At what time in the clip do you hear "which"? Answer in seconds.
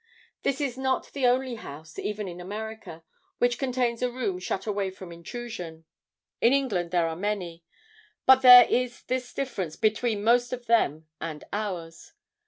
3.37-3.59